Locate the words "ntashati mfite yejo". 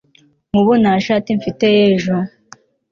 0.81-2.15